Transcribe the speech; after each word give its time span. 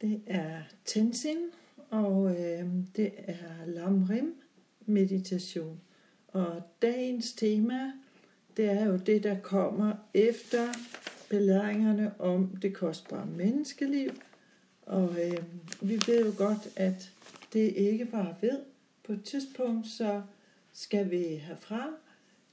Det 0.00 0.22
er 0.26 0.62
Tenzin, 0.84 1.36
og 1.90 2.30
øh, 2.30 2.66
det 2.96 3.12
er 3.16 3.66
Lamrim 3.66 4.34
meditation. 4.86 5.80
Og 6.28 6.62
dagens 6.82 7.32
tema, 7.32 7.92
det 8.56 8.64
er 8.64 8.86
jo 8.86 8.96
det, 8.96 9.22
der 9.22 9.40
kommer 9.40 9.92
efter 10.14 10.66
belæringerne 11.30 12.20
om 12.20 12.56
det 12.62 12.74
kostbare 12.74 13.26
menneskeliv. 13.26 14.10
Og 14.82 15.16
øh, 15.24 15.44
vi 15.80 16.00
ved 16.06 16.24
jo 16.24 16.32
godt, 16.38 16.68
at 16.76 17.12
det 17.52 17.72
ikke 17.76 18.04
bare 18.04 18.34
ved. 18.40 18.60
På 19.04 19.12
et 19.12 19.24
tidspunkt, 19.24 19.86
så 19.86 20.22
skal 20.72 21.10
vi 21.10 21.22
herfra. 21.22 21.90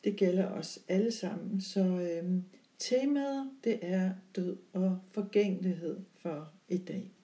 Det 0.04 0.16
gælder 0.16 0.48
os 0.48 0.80
alle 0.88 1.12
sammen. 1.12 1.62
Så 1.62 1.82
øh, 1.82 2.42
temaet, 2.80 3.50
det 3.64 3.80
er 3.82 4.12
død 4.36 4.58
og 4.74 5.00
forgængelighed 5.12 6.00
for 6.22 6.52
i 6.70 6.78
dag. 6.78 7.17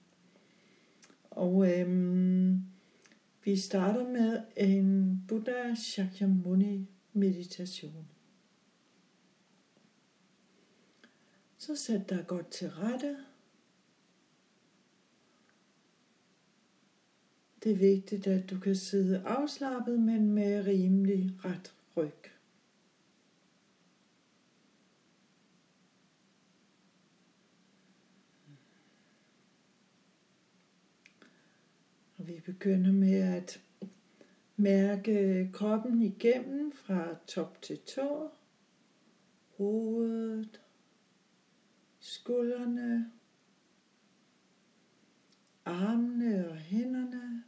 Og 1.34 1.70
øhm, 1.70 2.62
vi 3.44 3.56
starter 3.56 4.08
med 4.08 4.42
en 4.56 5.18
Buddha 5.28 5.74
Shakyamuni 5.74 6.88
meditation. 7.12 8.08
Så 11.58 11.76
sæt 11.76 12.08
dig 12.08 12.24
godt 12.26 12.50
til 12.50 12.70
rette. 12.70 13.16
Det 17.64 17.72
er 17.72 17.76
vigtigt, 17.76 18.26
at 18.26 18.50
du 18.50 18.60
kan 18.60 18.76
sidde 18.76 19.22
afslappet, 19.26 20.00
men 20.00 20.30
med 20.30 20.66
rimelig 20.66 21.44
ret 21.44 21.74
ryg. 21.96 22.33
Og 32.24 32.28
vi 32.28 32.40
begynder 32.40 32.92
med 32.92 33.14
at 33.14 33.62
mærke 34.56 35.50
kroppen 35.52 36.02
igennem 36.02 36.72
fra 36.72 37.16
top 37.26 37.62
til 37.62 37.78
tå. 37.78 38.30
Hovedet, 39.56 40.60
skuldrene, 41.98 43.12
armene 45.64 46.48
og 46.50 46.56
hænderne, 46.56 47.44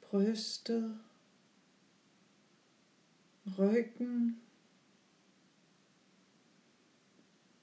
brystet, 0.00 0.98
ryggen, 3.58 4.40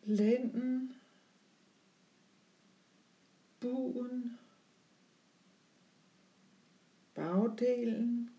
lænden, 0.03 0.93
buen, 3.63 4.37
bagdelen, 7.15 8.29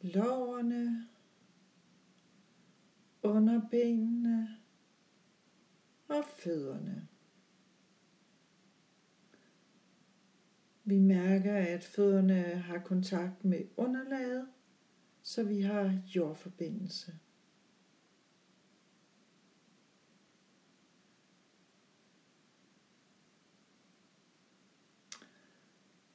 lårene, 0.00 1.08
underbenene 3.22 4.48
og 6.08 6.24
fødderne. 6.38 7.08
Vi 10.84 10.98
mærker, 10.98 11.56
at 11.56 11.84
fødderne 11.84 12.42
har 12.42 12.78
kontakt 12.78 13.44
med 13.44 13.62
underlaget, 13.76 14.48
så 15.22 15.44
vi 15.44 15.60
har 15.60 16.02
jordforbindelse. 16.14 17.12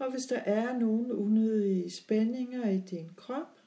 Og 0.01 0.12
hvis 0.12 0.25
der 0.25 0.38
er 0.39 0.79
nogle 0.79 1.16
unødige 1.16 1.91
spændinger 1.91 2.69
i 2.69 2.78
din 2.78 3.09
krop, 3.16 3.59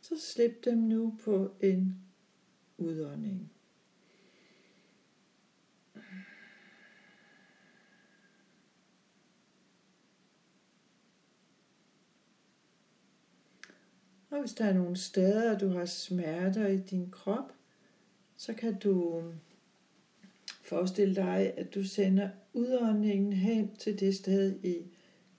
så 0.00 0.20
slip 0.20 0.64
dem 0.64 0.78
nu 0.78 1.18
på 1.24 1.54
en 1.60 1.98
udånding. 2.78 3.52
Og 14.30 14.40
hvis 14.40 14.54
der 14.54 14.64
er 14.64 14.74
nogle 14.74 14.96
steder, 14.96 15.58
du 15.58 15.68
har 15.68 15.84
smerter 15.84 16.66
i 16.66 16.78
din 16.78 17.10
krop, 17.10 17.52
så 18.36 18.54
kan 18.54 18.78
du 18.78 19.18
um, 19.18 19.34
forestille 20.62 21.14
dig, 21.14 21.54
at 21.56 21.74
du 21.74 21.84
sender 21.84 22.30
udåndingen 22.52 23.32
hen 23.32 23.76
til 23.76 24.00
det 24.00 24.14
sted 24.14 24.64
i 24.64 24.91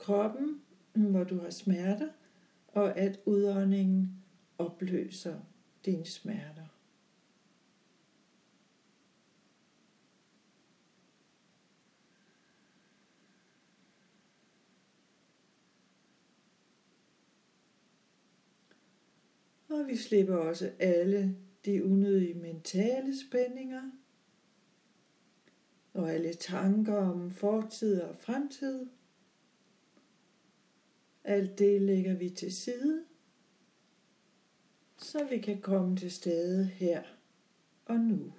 kroppen, 0.03 0.61
hvor 0.93 1.23
du 1.23 1.39
har 1.39 1.49
smerter, 1.49 2.09
og 2.67 2.97
at 2.97 3.19
udåndingen 3.25 4.23
opløser 4.57 5.39
dine 5.85 6.05
smerter. 6.05 6.67
Og 19.69 19.87
vi 19.87 19.95
slipper 19.95 20.35
også 20.35 20.71
alle 20.79 21.37
de 21.65 21.85
unødige 21.85 22.33
mentale 22.33 23.19
spændinger 23.27 23.91
og 25.93 26.11
alle 26.11 26.33
tanker 26.33 26.95
om 26.95 27.31
fortid 27.31 28.01
og 28.01 28.15
fremtid. 28.15 28.87
Alt 31.33 31.59
det 31.59 31.81
lægger 31.81 32.13
vi 32.13 32.29
til 32.29 32.53
side, 32.53 33.03
så 34.97 35.25
vi 35.29 35.38
kan 35.38 35.61
komme 35.61 35.97
til 35.97 36.11
stede 36.11 36.66
her 36.66 37.03
og 37.85 37.99
nu. 37.99 38.33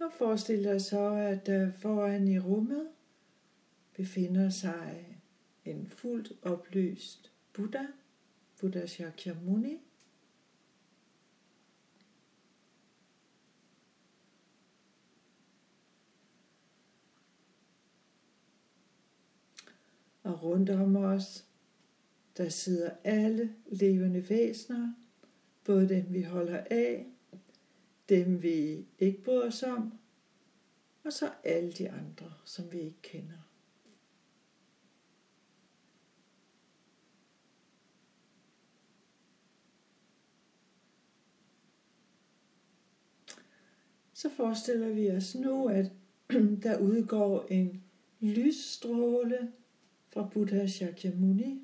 Og 0.00 0.12
forestil 0.18 0.64
dig 0.64 0.80
så, 0.80 1.14
at 1.14 1.46
der 1.46 1.72
foran 1.72 2.28
i 2.28 2.38
rummet 2.38 2.88
befinder 3.96 4.50
sig 4.50 5.18
en 5.64 5.86
fuldt 5.86 6.32
oplyst 6.42 7.32
Buddha, 7.52 7.86
Buddha 8.60 8.86
Shakyamuni, 8.86 9.80
og 20.22 20.42
rundt 20.42 20.70
om 20.70 20.96
os, 20.96 21.46
der 22.36 22.48
sidder 22.48 22.90
alle 23.04 23.54
levende 23.66 24.28
væsener, 24.28 24.92
både 25.64 25.88
dem 25.88 26.06
vi 26.08 26.22
holder 26.22 26.64
af, 26.70 27.06
dem 28.08 28.42
vi 28.42 28.86
ikke 28.98 29.22
bryder 29.22 29.46
os 29.46 29.62
om, 29.62 29.92
og 31.04 31.12
så 31.12 31.30
alle 31.44 31.72
de 31.72 31.90
andre, 31.90 32.32
som 32.44 32.72
vi 32.72 32.80
ikke 32.80 33.02
kender. 33.02 33.48
Så 44.12 44.30
forestiller 44.30 44.88
vi 44.88 45.10
os 45.10 45.34
nu, 45.34 45.68
at 45.68 45.92
der 46.62 46.78
udgår 46.78 47.46
en 47.50 47.84
lysstråle 48.20 49.52
fra 50.12 50.28
Buddha 50.32 50.66
Shakyamuni. 50.66 51.62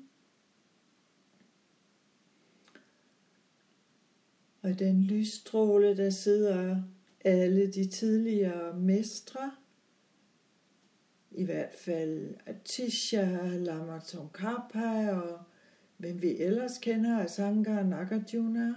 Og 4.61 4.79
den 4.79 5.03
lysstråle, 5.03 5.97
der 5.97 6.09
sidder 6.09 6.83
alle 7.25 7.73
de 7.73 7.87
tidligere 7.87 8.79
mestre, 8.79 9.51
i 11.31 11.43
hvert 11.43 11.73
fald 11.73 12.35
Atisha, 12.45 13.57
Lama 13.57 13.99
Tsongkhapa 13.99 15.11
og 15.11 15.43
hvem 15.97 16.21
vi 16.21 16.37
ellers 16.37 16.77
kender, 16.77 17.19
Asanga 17.19 17.83
Nagarjuna. 17.83 18.75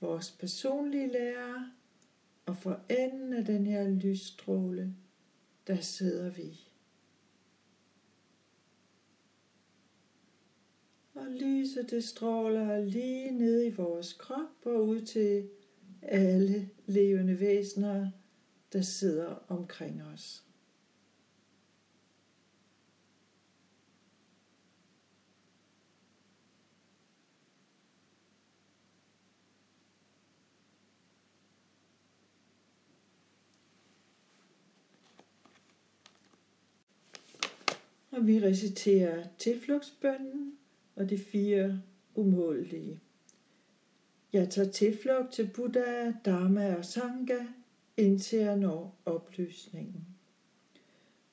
Vores 0.00 0.30
personlige 0.30 1.12
lærer, 1.12 1.81
og 2.46 2.56
for 2.56 2.80
enden 2.90 3.32
af 3.32 3.44
den 3.44 3.66
her 3.66 3.88
lysstråle, 3.88 4.94
der 5.66 5.76
sidder 5.76 6.30
vi. 6.30 6.60
Og 11.14 11.26
lyset 11.30 11.90
det 11.90 12.04
stråler 12.04 12.84
lige 12.84 13.30
ned 13.30 13.64
i 13.64 13.70
vores 13.70 14.12
krop 14.12 14.66
og 14.66 14.88
ud 14.88 15.00
til 15.00 15.48
alle 16.02 16.70
levende 16.86 17.40
væsener, 17.40 18.10
der 18.72 18.82
sidder 18.82 19.44
omkring 19.48 20.02
os. 20.02 20.44
Og 38.12 38.26
vi 38.26 38.40
reciterer 38.40 39.24
tilflugtsbønden 39.38 40.52
og 40.96 41.10
de 41.10 41.18
fire 41.18 41.80
umådelige. 42.14 43.00
Jeg 44.32 44.50
tager 44.50 44.70
tilflugt 44.70 45.32
til 45.32 45.50
Buddha, 45.54 46.12
Dharma 46.24 46.74
og 46.74 46.84
Sangha, 46.84 47.44
indtil 47.96 48.38
jeg 48.38 48.56
når 48.56 49.00
oplysningen. 49.04 50.06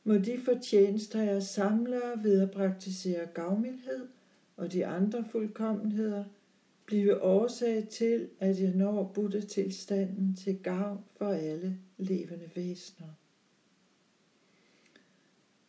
Må 0.04 0.18
de 0.18 0.40
fortjenester, 0.46 1.22
jeg 1.22 1.44
samler 1.44 2.22
ved 2.24 2.42
at 2.42 2.52
praktisere 2.52 3.26
gavmildhed 3.26 4.08
og 4.58 4.74
de 4.74 4.86
andre 4.86 5.26
fuldkommenheder, 5.32 6.24
blive 6.86 7.22
årsag 7.22 7.88
til, 7.90 8.28
at 8.40 8.62
jeg 8.62 8.74
når 8.76 9.12
Buddha-tilstanden 9.14 10.36
til 10.36 10.60
gavn 10.64 11.00
for 11.18 11.30
alle 11.30 11.78
levende 11.98 12.50
væsener. 12.56 13.08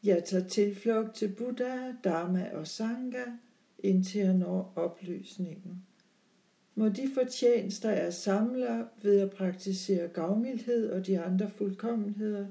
Jeg 0.04 0.24
tager 0.24 0.48
tilflugt 0.48 1.14
til 1.14 1.28
Buddha, 1.28 1.92
Dharma 2.04 2.50
og 2.52 2.66
Sangha, 2.66 3.24
indtil 3.78 4.20
jeg 4.20 4.34
når 4.34 4.72
opløsningen. 4.76 5.84
Må 6.74 6.88
de 6.88 7.10
fortjenester, 7.14 7.90
jeg 7.90 8.14
samler 8.14 8.84
ved 9.02 9.20
at 9.20 9.30
praktisere 9.30 10.08
gavmildhed 10.08 10.90
og 10.90 11.06
de 11.06 11.20
andre 11.20 11.50
fuldkommenheder, 11.50 12.46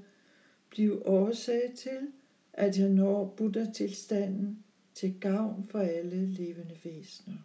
blive 0.70 1.08
årsag 1.08 1.74
til, 1.78 2.08
at 2.54 2.80
jeg 2.80 2.90
når 2.90 3.34
Buddha-tilstanden 3.38 4.64
til 4.94 5.20
gavn 5.20 5.68
for 5.72 5.80
alle 5.80 6.26
levende 6.26 6.76
væsener. 6.84 7.38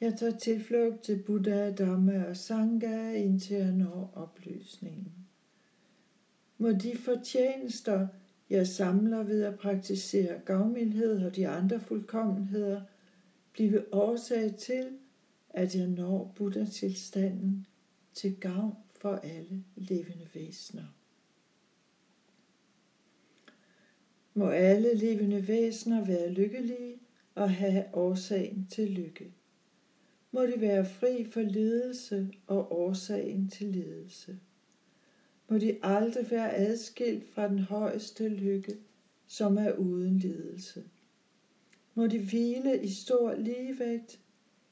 Jeg 0.00 0.14
tager 0.18 0.38
tilflugt 0.38 1.02
til 1.02 1.22
Buddha, 1.26 1.70
Dhamma 1.70 2.24
og 2.28 2.36
Sangha, 2.36 3.12
indtil 3.12 3.56
jeg 3.56 3.72
når 3.72 4.12
opløsningen. 4.14 5.01
Må 6.62 6.72
de 6.72 6.96
fortjenester, 6.96 8.08
jeg 8.50 8.66
samler 8.66 9.22
ved 9.22 9.42
at 9.42 9.58
praktisere 9.58 10.40
gavmildhed 10.44 11.24
og 11.24 11.36
de 11.36 11.48
andre 11.48 11.80
fuldkommenheder, 11.80 12.80
blive 13.52 13.94
årsag 13.94 14.54
til, 14.56 14.98
at 15.50 15.74
jeg 15.76 15.86
når 15.86 16.32
Buddha-tilstanden 16.36 17.66
til 18.14 18.36
gavn 18.40 18.74
for 19.00 19.14
alle 19.14 19.64
levende 19.76 20.26
væsener. 20.34 20.84
Må 24.34 24.48
alle 24.48 24.94
levende 24.94 25.48
væsener 25.48 26.04
være 26.04 26.28
lykkelige 26.28 26.98
og 27.34 27.50
have 27.50 27.84
årsagen 27.92 28.66
til 28.70 28.90
lykke. 28.90 29.32
Må 30.30 30.46
de 30.46 30.60
være 30.60 30.84
fri 30.84 31.24
for 31.24 31.40
lidelse 31.40 32.32
og 32.46 32.78
årsagen 32.78 33.48
til 33.48 33.66
lidelse. 33.66 34.38
Må 35.52 35.58
de 35.58 35.78
aldrig 35.82 36.30
være 36.30 36.54
adskilt 36.54 37.34
fra 37.34 37.48
den 37.48 37.58
højeste 37.58 38.28
lykke, 38.28 38.76
som 39.26 39.58
er 39.58 39.72
uden 39.72 40.18
lidelse. 40.18 40.84
Må 41.94 42.06
de 42.06 42.18
hvile 42.18 42.84
i 42.84 42.88
stor 42.88 43.34
ligevægt, 43.34 44.20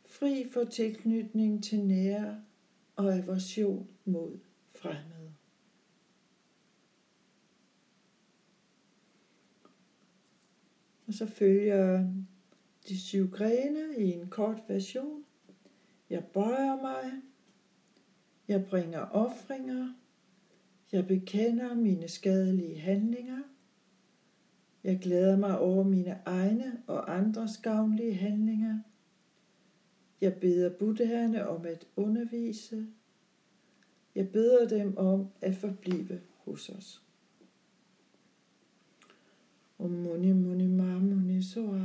fri 0.06 0.48
for 0.52 0.64
tilknytning 0.64 1.64
til 1.64 1.80
nære 1.80 2.42
og 2.96 3.16
aversion 3.16 3.88
mod 4.04 4.38
fremmede. 4.74 5.32
Og 11.06 11.14
så 11.14 11.26
følger 11.26 12.12
de 12.88 13.00
syv 13.00 13.30
grene 13.30 13.98
i 13.98 14.12
en 14.12 14.28
kort 14.28 14.62
version. 14.68 15.24
Jeg 16.10 16.24
bøjer 16.24 16.76
mig. 16.80 17.12
Jeg 18.48 18.66
bringer 18.66 19.00
ofringer. 19.00 19.94
Jeg 20.92 21.06
bekender 21.06 21.74
mine 21.74 22.08
skadelige 22.08 22.80
handlinger. 22.80 23.42
Jeg 24.84 24.98
glæder 24.98 25.36
mig 25.36 25.58
over 25.58 25.84
mine 25.84 26.20
egne 26.26 26.82
og 26.86 27.16
andres 27.16 27.58
gavnlige 27.58 28.14
handlinger. 28.14 28.78
Jeg 30.20 30.34
beder 30.34 30.78
buddhaerne 30.78 31.48
om 31.48 31.66
at 31.66 31.86
undervise. 31.96 32.86
Jeg 34.14 34.28
beder 34.28 34.68
dem 34.68 34.96
om 34.96 35.28
at 35.40 35.54
forblive 35.56 36.20
hos 36.44 36.68
os. 36.68 37.02
Om 39.78 39.90
muni 39.90 40.32
muni 40.32 40.66
ma 40.66 40.98
muni 40.98 41.42
soha, 41.42 41.78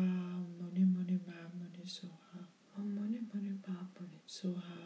muni 0.60 0.84
muni 0.84 1.19
ma 1.28 1.34
muni 1.54 1.88
soha, 1.88 2.40
om 2.75 2.84
muni 2.84 3.19
muni 3.34 3.50
ma 3.68 3.75
muni 4.00 4.22
soha, 4.25 4.85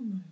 Wow. 0.00 0.30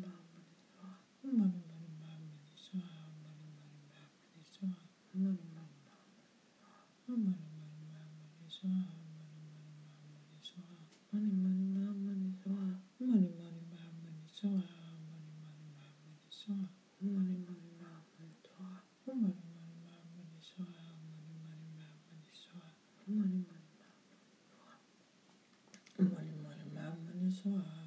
man, 26.75 27.82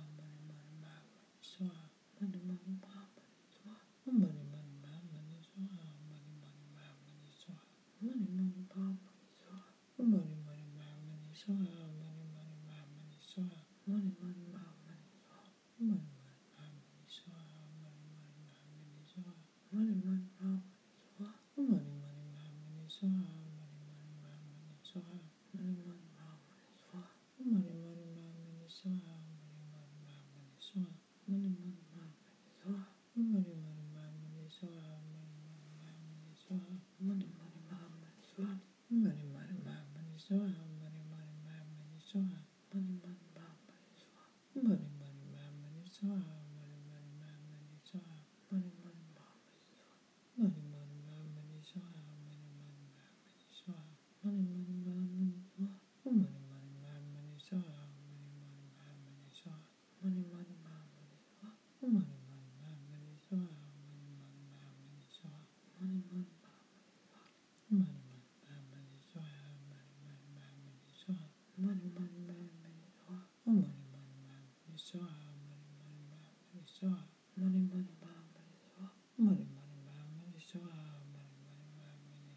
Soha, 76.86 77.02
Mani 77.38 77.62
Mani 77.72 77.94
Ma 78.00 78.14
Mani 78.30 78.54
Soha, 78.62 78.86
Mani 79.18 79.48
Mani 79.58 79.78
Ma 79.90 79.98
Mani 80.06 80.38
Soha, 80.38 80.78
Mani 81.10 81.34
Mani 81.34 81.66
Ma 81.74 81.90
Mani 82.14 82.30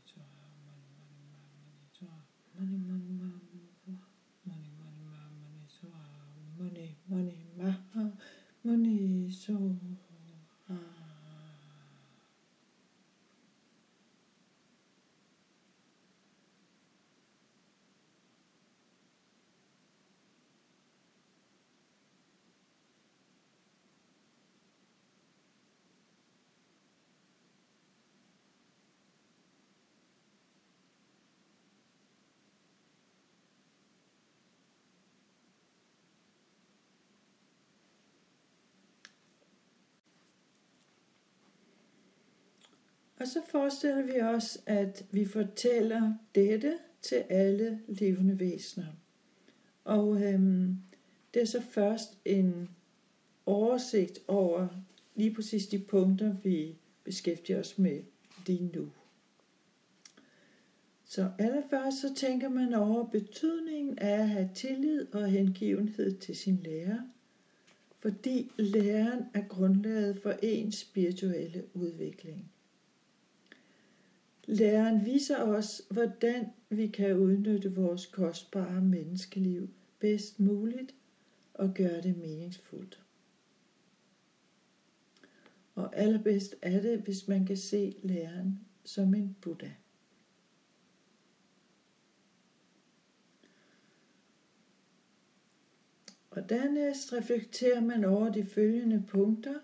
Soha, 1.93 2.17
Mani 2.57 2.79
Mani 2.89 3.13
Ma 3.13 3.29
Mani 3.45 3.69
Soha, 3.69 4.09
Mani 4.47 4.69
Mani 4.79 5.05
Ma 5.05 5.21
Mani 5.37 5.69
Soha, 5.69 6.01
Mani 6.57 6.97
Mani 7.09 7.37
Ma 7.59 7.69
Mani 8.65 9.29
Soha, 9.29 9.59
Mani 9.61 9.99
Mani 10.09 10.37
Ma 10.69 10.81
Mani 10.81 10.89
Soha. 10.89 11.19
Og 43.21 43.27
så 43.27 43.41
forestiller 43.49 44.03
vi 44.03 44.21
os, 44.21 44.59
at 44.67 45.07
vi 45.11 45.25
fortæller 45.25 46.13
dette 46.35 46.79
til 47.03 47.25
alle 47.29 47.81
levende 47.89 48.39
væsener. 48.39 48.87
Og 49.85 50.23
øhm, 50.23 50.77
det 51.35 51.43
er 51.43 51.47
så 51.47 51.61
først 51.61 52.19
en 52.25 52.69
oversigt 53.47 54.19
over 54.29 54.69
lige 55.15 55.35
præcis 55.35 55.67
de 55.67 55.79
punkter, 55.79 56.37
vi 56.43 56.77
beskæftiger 57.05 57.61
os 57.61 57.79
med 57.79 58.03
lige 58.47 58.71
nu. 58.75 58.89
Så 61.05 61.31
allerførst 61.39 62.01
så 62.01 62.15
tænker 62.15 62.49
man 62.49 62.75
over 62.75 63.07
betydningen 63.07 63.99
af 63.99 64.21
at 64.21 64.29
have 64.29 64.51
tillid 64.55 65.15
og 65.15 65.27
hengivenhed 65.27 66.19
til 66.19 66.37
sin 66.37 66.57
lærer, 66.57 67.01
fordi 67.99 68.51
læren 68.57 69.25
er 69.35 69.43
grundlaget 69.49 70.21
for 70.23 70.35
ens 70.43 70.75
spirituelle 70.75 71.65
udvikling. 71.75 72.53
Læreren 74.51 75.05
viser 75.05 75.43
os, 75.43 75.83
hvordan 75.91 76.47
vi 76.69 76.87
kan 76.87 77.17
udnytte 77.17 77.75
vores 77.75 78.07
kostbare 78.07 78.81
menneskeliv 78.81 79.69
bedst 79.99 80.41
muligt 80.41 80.95
og 81.55 81.75
gøre 81.75 82.01
det 82.01 82.17
meningsfuldt. 82.17 83.03
Og 85.75 85.97
allerbedst 85.97 86.55
er 86.63 86.81
det, 86.81 86.99
hvis 86.99 87.29
man 87.29 87.47
kan 87.47 87.57
se 87.57 87.97
læreren 88.03 88.61
som 88.85 89.15
en 89.15 89.37
Buddha. 89.41 89.71
Og 96.31 96.49
dernæst 96.49 97.13
reflekterer 97.13 97.81
man 97.81 98.05
over 98.05 98.33
de 98.33 98.45
følgende 98.45 99.05
punkter. 99.09 99.59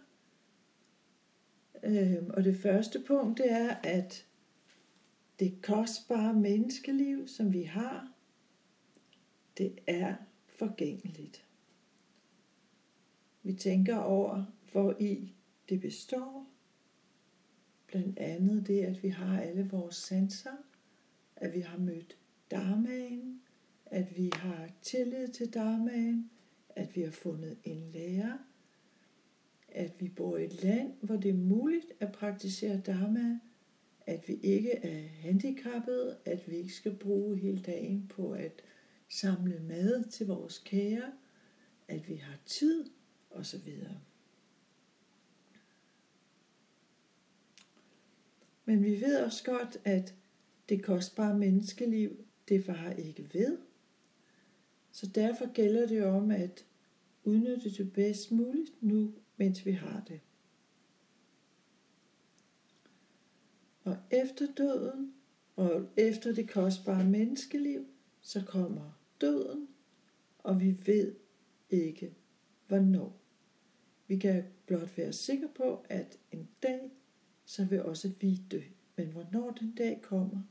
Øhm, 1.83 2.31
og 2.31 2.45
det 2.45 2.57
første 2.57 3.01
punkt 3.07 3.39
det 3.39 3.53
er, 3.53 3.75
at 3.75 4.27
det 5.39 5.63
kostbare 5.63 6.35
menneskeliv, 6.35 7.29
som 7.29 7.53
vi 7.53 7.63
har, 7.63 8.13
det 9.59 9.79
er 9.87 10.15
forgængeligt. 10.47 11.47
Vi 13.43 13.53
tænker 13.53 13.97
over, 13.97 14.45
hvor 14.73 14.97
i 15.01 15.33
det 15.69 15.81
består. 15.81 16.47
Blandt 17.87 18.19
andet 18.19 18.67
det, 18.67 18.81
at 18.81 19.03
vi 19.03 19.09
har 19.09 19.41
alle 19.41 19.69
vores 19.69 19.97
sanser, 19.97 20.57
at 21.37 21.55
vi 21.55 21.61
har 21.61 21.79
mødt 21.79 22.17
Dharmaen, 22.51 23.41
at 23.87 24.17
vi 24.17 24.31
har 24.35 24.69
tillid 24.83 25.29
til 25.29 25.55
Dharmaen, 25.55 26.31
at 26.69 26.97
vi 26.97 27.03
har 27.03 27.11
fundet 27.11 27.59
en 27.65 27.91
lærer, 27.93 28.39
at 29.69 30.01
vi 30.01 30.09
bor 30.09 30.37
i 30.37 30.45
et 30.45 30.63
land, 30.63 30.93
hvor 31.01 31.17
det 31.17 31.31
er 31.31 31.35
muligt 31.35 31.93
at 32.01 32.13
praktisere 32.13 32.81
Dharma, 32.87 33.39
at 34.07 34.29
vi 34.29 34.35
ikke 34.35 34.73
er 34.73 35.09
handicappede, 35.09 36.19
at 36.25 36.51
vi 36.51 36.57
ikke 36.57 36.73
skal 36.73 36.97
bruge 36.97 37.39
hele 37.39 37.63
dagen 37.63 38.07
på 38.09 38.33
at 38.33 38.63
samle 39.09 39.61
mad 39.69 40.05
til 40.05 40.27
vores 40.27 40.59
kære, 40.59 41.13
at 41.89 42.09
vi 42.09 42.15
har 42.15 42.39
tid 42.47 42.85
osv. 43.31 43.73
Men 48.65 48.85
vi 48.85 49.01
ved 49.01 49.17
også 49.17 49.45
godt, 49.45 49.77
at 49.85 50.15
det 50.69 50.83
kostbare 50.83 51.39
menneskeliv, 51.39 52.25
det 52.49 52.69
var 52.69 52.91
ikke 52.91 53.29
ved. 53.33 53.59
Så 54.93 55.07
derfor 55.07 55.53
gælder 55.53 55.87
det 55.87 56.05
om 56.05 56.31
at 56.31 56.65
udnytte 57.25 57.71
det 57.71 57.93
bedst 57.93 58.33
muligt 58.33 58.71
nu, 58.81 59.15
mens 59.37 59.67
vi 59.67 59.73
har 59.73 60.05
det. 60.09 60.21
Og 63.85 63.97
efter 64.11 64.47
døden, 64.57 65.15
og 65.57 65.89
efter 65.97 66.33
det 66.35 66.51
kostbare 66.51 67.05
menneskeliv, 67.05 67.87
så 68.21 68.45
kommer 68.47 69.01
døden, 69.21 69.69
og 70.39 70.61
vi 70.61 70.77
ved 70.87 71.15
ikke, 71.71 72.15
hvornår. 72.67 73.21
Vi 74.07 74.19
kan 74.19 74.45
blot 74.67 74.99
være 74.99 75.13
sikre 75.13 75.49
på, 75.57 75.87
at 75.89 76.19
en 76.33 76.49
dag, 76.63 76.91
så 77.45 77.65
vil 77.65 77.83
også 77.83 78.13
vi 78.21 78.41
dø. 78.51 78.61
Men 78.97 79.07
hvornår 79.07 79.51
den 79.51 79.75
dag 79.75 80.03
kommer, 80.03 80.43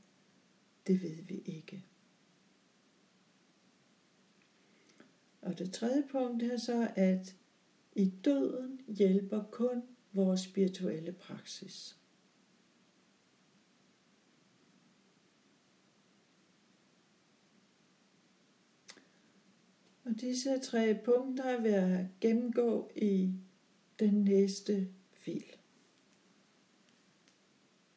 det 0.87 1.01
ved 1.01 1.23
vi 1.27 1.41
ikke. 1.45 1.85
Og 5.41 5.59
det 5.59 5.73
tredje 5.73 6.03
punkt 6.11 6.43
er 6.43 6.57
så, 6.57 6.91
at 6.95 7.35
i 7.95 8.09
døden 8.25 8.81
hjælper 8.87 9.43
kun 9.43 9.83
vores 10.13 10.41
spirituelle 10.41 11.11
praksis. 11.11 11.97
Og 20.05 20.21
disse 20.21 20.59
tre 20.59 20.95
punkter 21.05 21.61
vil 21.61 21.71
jeg 21.71 22.09
gennemgå 22.21 22.91
i 22.95 23.33
den 23.99 24.13
næste 24.13 24.87
fil. 25.13 25.43